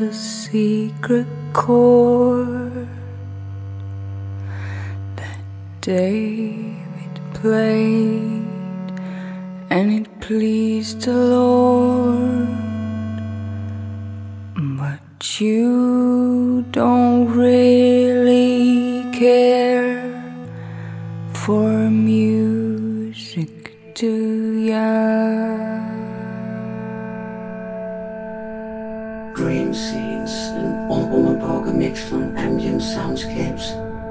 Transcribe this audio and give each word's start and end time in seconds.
a 0.00 0.12
secret 0.12 1.26
chord 1.52 2.88
that 5.16 5.40
David 5.80 7.20
played, 7.34 8.46
and 9.70 9.92
it 9.92 10.20
pleased 10.20 11.00
the 11.02 11.12
Lord. 11.12 12.48
But 14.56 15.40
you 15.40 15.97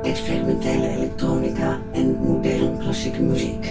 experimentele 0.07 0.93
elektronica 0.97 1.77
en 1.93 2.15
moderne 2.23 2.77
klassieke 2.81 3.21
muziek. 3.21 3.66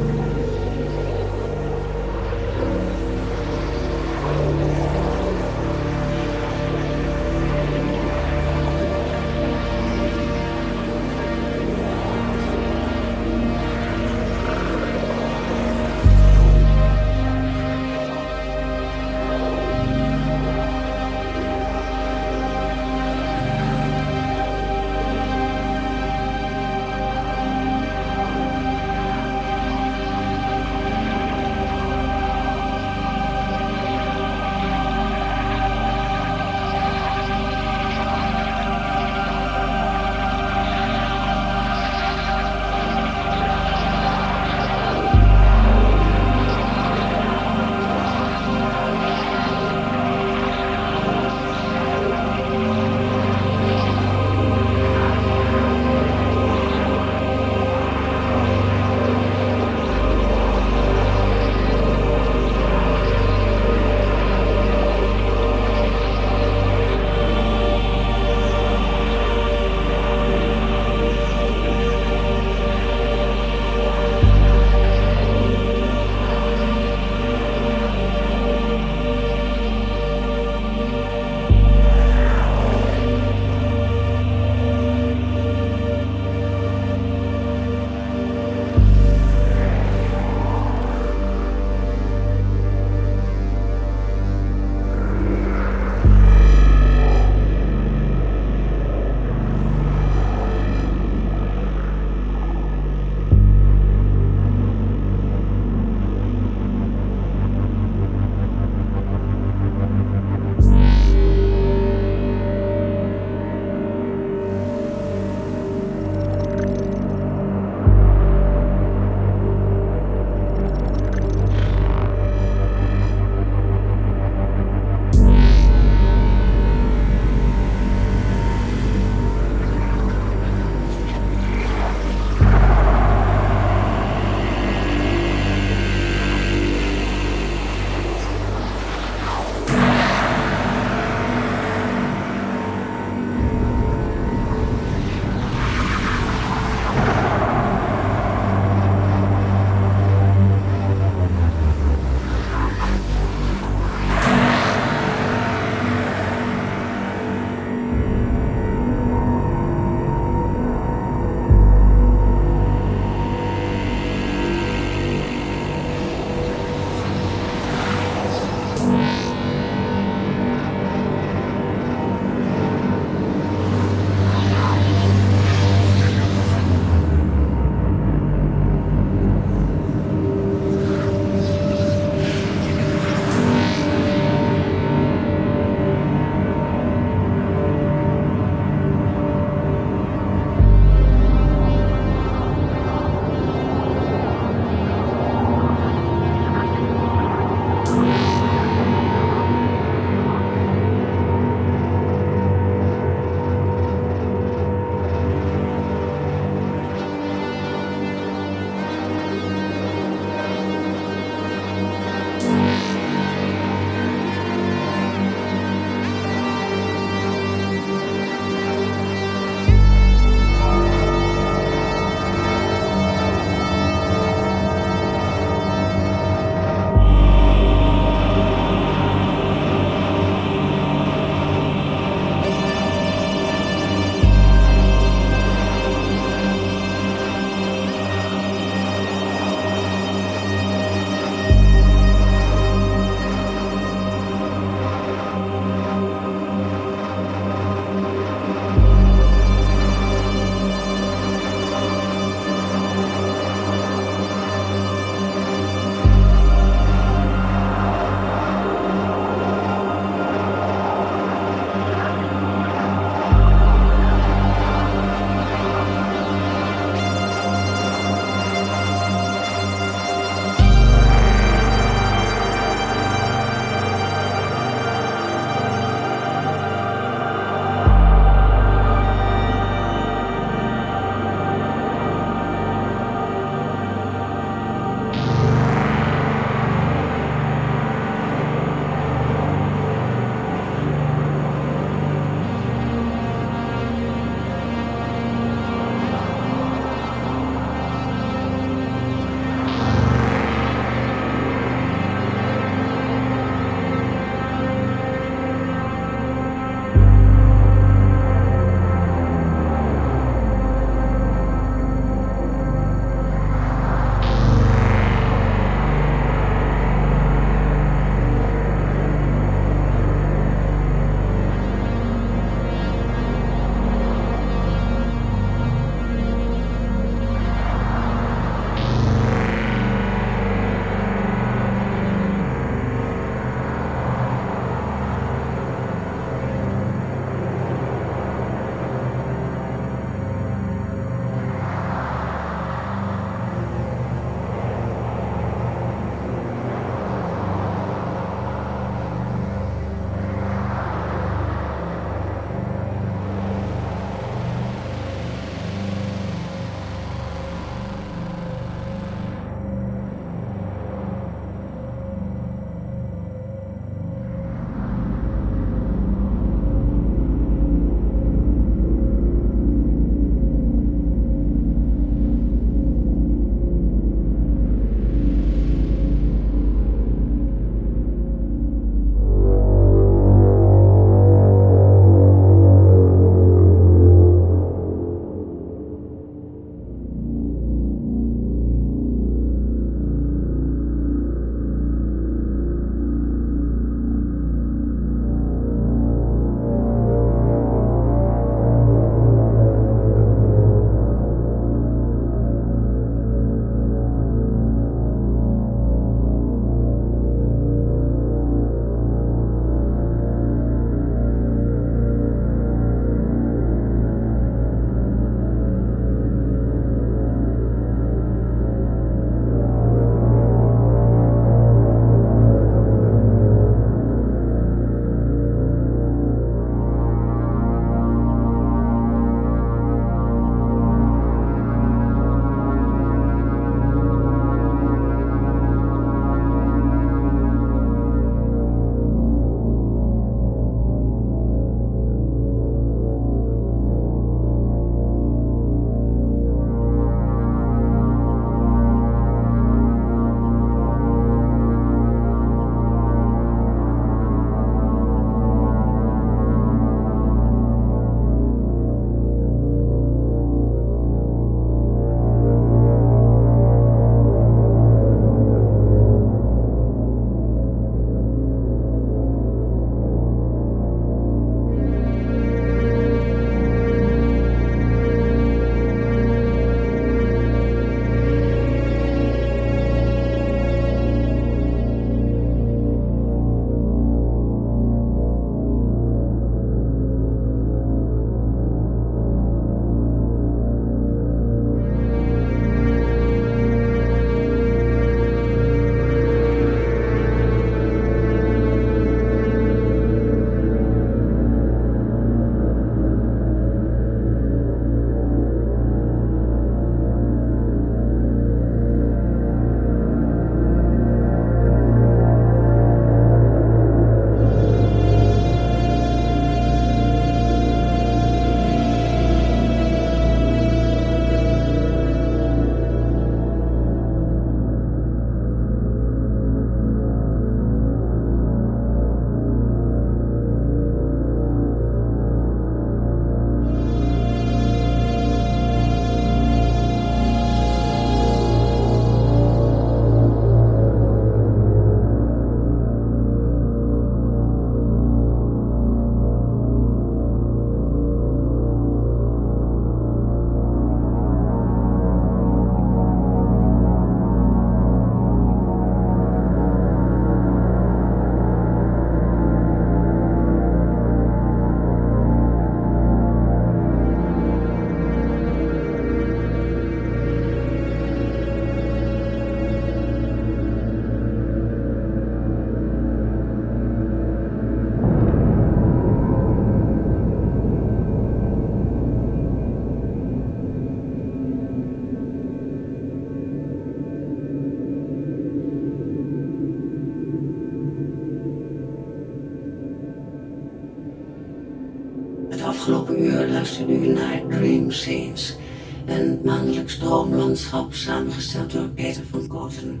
Samengesteld 597.56 598.72
door 598.72 598.88
Peter 598.88 599.22
van 599.30 599.46
Kooten. 599.46 600.00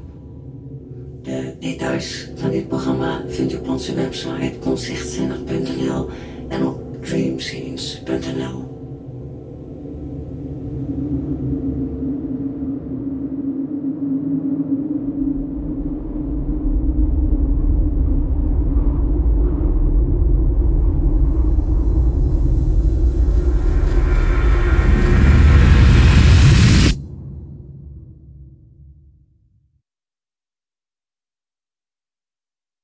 De 1.22 1.56
details 1.60 2.28
van 2.36 2.50
dit 2.50 2.68
programma 2.68 3.24
vindt 3.28 3.52
u 3.52 3.56
op 3.56 3.68
onze 3.68 3.94
website 3.94 4.58
concertzinnig.nl 4.60 6.08
en 6.48 6.66
op 6.66 7.04
dreamscenes.nl. 7.04 8.69